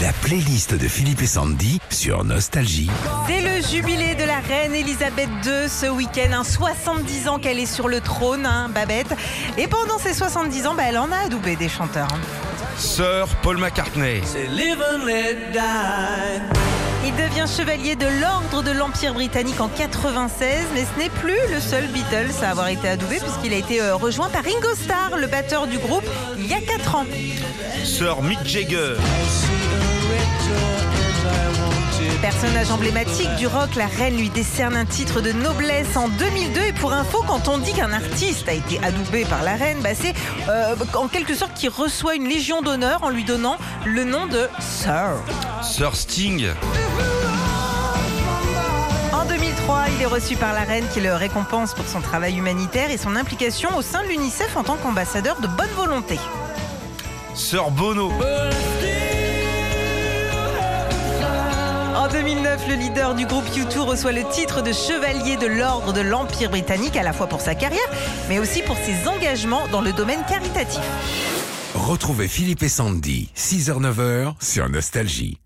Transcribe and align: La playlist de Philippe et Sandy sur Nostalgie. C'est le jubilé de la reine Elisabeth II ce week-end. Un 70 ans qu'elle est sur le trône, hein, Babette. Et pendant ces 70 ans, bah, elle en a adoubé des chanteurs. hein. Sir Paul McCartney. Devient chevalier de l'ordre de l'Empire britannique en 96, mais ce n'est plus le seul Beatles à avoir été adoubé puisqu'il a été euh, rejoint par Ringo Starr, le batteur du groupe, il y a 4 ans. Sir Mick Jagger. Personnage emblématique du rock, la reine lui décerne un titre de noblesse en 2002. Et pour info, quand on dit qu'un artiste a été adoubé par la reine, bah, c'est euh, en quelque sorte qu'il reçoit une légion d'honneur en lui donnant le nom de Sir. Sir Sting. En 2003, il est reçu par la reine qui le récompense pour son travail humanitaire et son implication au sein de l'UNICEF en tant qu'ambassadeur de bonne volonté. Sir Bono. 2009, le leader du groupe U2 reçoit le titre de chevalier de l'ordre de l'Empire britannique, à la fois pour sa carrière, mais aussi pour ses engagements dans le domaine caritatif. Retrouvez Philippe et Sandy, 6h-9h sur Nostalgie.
La 0.00 0.12
playlist 0.12 0.74
de 0.74 0.88
Philippe 0.88 1.22
et 1.22 1.26
Sandy 1.26 1.80
sur 1.90 2.24
Nostalgie. 2.24 2.90
C'est 3.26 3.40
le 3.40 3.60
jubilé 3.66 4.14
de 4.14 4.24
la 4.24 4.38
reine 4.38 4.74
Elisabeth 4.74 5.28
II 5.44 5.68
ce 5.68 5.86
week-end. 5.90 6.32
Un 6.32 6.44
70 6.44 7.28
ans 7.28 7.38
qu'elle 7.38 7.58
est 7.58 7.66
sur 7.66 7.88
le 7.88 8.00
trône, 8.00 8.46
hein, 8.46 8.70
Babette. 8.72 9.14
Et 9.58 9.66
pendant 9.66 9.98
ces 9.98 10.14
70 10.14 10.66
ans, 10.68 10.74
bah, 10.74 10.84
elle 10.88 10.98
en 10.98 11.10
a 11.12 11.26
adoubé 11.26 11.56
des 11.56 11.68
chanteurs. 11.68 12.08
hein. 12.12 12.20
Sir 12.78 13.26
Paul 13.42 13.58
McCartney. 13.58 14.22
Devient 17.20 17.46
chevalier 17.46 17.96
de 17.96 18.06
l'ordre 18.20 18.62
de 18.62 18.70
l'Empire 18.70 19.12
britannique 19.12 19.60
en 19.60 19.68
96, 19.68 20.68
mais 20.74 20.84
ce 20.84 20.98
n'est 20.98 21.10
plus 21.10 21.38
le 21.52 21.60
seul 21.60 21.86
Beatles 21.88 22.32
à 22.42 22.50
avoir 22.50 22.68
été 22.68 22.88
adoubé 22.88 23.18
puisqu'il 23.18 23.52
a 23.52 23.56
été 23.56 23.82
euh, 23.82 23.94
rejoint 23.94 24.30
par 24.30 24.42
Ringo 24.42 24.74
Starr, 24.74 25.16
le 25.18 25.26
batteur 25.26 25.66
du 25.66 25.78
groupe, 25.78 26.04
il 26.38 26.46
y 26.46 26.54
a 26.54 26.60
4 26.60 26.94
ans. 26.94 27.06
Sir 27.84 28.22
Mick 28.22 28.42
Jagger. 28.44 28.94
Personnage 32.30 32.70
emblématique 32.70 33.34
du 33.38 33.48
rock, 33.48 33.74
la 33.74 33.88
reine 33.88 34.16
lui 34.16 34.28
décerne 34.28 34.76
un 34.76 34.84
titre 34.84 35.20
de 35.20 35.32
noblesse 35.32 35.96
en 35.96 36.08
2002. 36.08 36.60
Et 36.60 36.72
pour 36.72 36.92
info, 36.92 37.24
quand 37.26 37.48
on 37.48 37.58
dit 37.58 37.72
qu'un 37.72 37.92
artiste 37.92 38.48
a 38.48 38.52
été 38.52 38.78
adoubé 38.84 39.24
par 39.24 39.42
la 39.42 39.56
reine, 39.56 39.78
bah, 39.82 39.96
c'est 39.96 40.14
euh, 40.48 40.76
en 40.94 41.08
quelque 41.08 41.34
sorte 41.34 41.54
qu'il 41.54 41.70
reçoit 41.70 42.14
une 42.14 42.28
légion 42.28 42.62
d'honneur 42.62 43.02
en 43.02 43.10
lui 43.10 43.24
donnant 43.24 43.56
le 43.84 44.04
nom 44.04 44.28
de 44.28 44.48
Sir. 44.60 45.10
Sir 45.60 45.96
Sting. 45.96 46.46
En 49.12 49.24
2003, 49.24 49.86
il 49.96 50.02
est 50.02 50.06
reçu 50.06 50.36
par 50.36 50.52
la 50.52 50.60
reine 50.60 50.84
qui 50.94 51.00
le 51.00 51.12
récompense 51.14 51.74
pour 51.74 51.88
son 51.88 52.00
travail 52.00 52.38
humanitaire 52.38 52.92
et 52.92 52.96
son 52.96 53.16
implication 53.16 53.76
au 53.76 53.82
sein 53.82 54.04
de 54.04 54.08
l'UNICEF 54.08 54.56
en 54.56 54.62
tant 54.62 54.76
qu'ambassadeur 54.76 55.40
de 55.40 55.48
bonne 55.48 55.70
volonté. 55.76 56.16
Sir 57.34 57.72
Bono. 57.72 58.12
2009, 62.20 62.68
le 62.68 62.74
leader 62.74 63.14
du 63.14 63.24
groupe 63.24 63.46
U2 63.46 63.78
reçoit 63.78 64.12
le 64.12 64.24
titre 64.24 64.60
de 64.60 64.72
chevalier 64.72 65.38
de 65.38 65.46
l'ordre 65.46 65.94
de 65.94 66.02
l'Empire 66.02 66.50
britannique, 66.50 66.94
à 66.96 67.02
la 67.02 67.14
fois 67.14 67.26
pour 67.26 67.40
sa 67.40 67.54
carrière, 67.54 67.80
mais 68.28 68.38
aussi 68.38 68.60
pour 68.60 68.76
ses 68.76 69.08
engagements 69.08 69.66
dans 69.68 69.80
le 69.80 69.94
domaine 69.94 70.22
caritatif. 70.28 70.82
Retrouvez 71.74 72.28
Philippe 72.28 72.62
et 72.62 72.68
Sandy, 72.68 73.30
6h-9h 73.34 74.34
sur 74.38 74.68
Nostalgie. 74.68 75.38